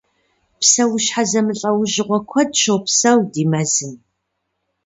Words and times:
Псэущхьэ 0.59 1.23
зэмылӏэужьыгъуэ 1.29 2.19
куэд 2.29 2.49
щопсэу 2.61 3.19
ди 3.31 3.43
мэзым. 3.51 3.93